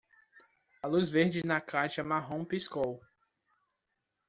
A 0.81 0.87
luz 0.87 1.11
verde 1.11 1.43
na 1.45 1.61
caixa 1.61 2.03
marrom 2.03 2.43
piscou. 2.43 2.99